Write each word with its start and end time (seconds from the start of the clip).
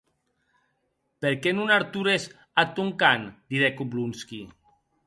Per 1.25 1.33
qué 1.43 1.53
non 1.57 1.75
artures 1.77 2.27
ath 2.63 2.75
tòn 2.81 2.89
gosset?, 3.05 3.35
didec 3.55 3.75
Oblonsky. 3.89 4.41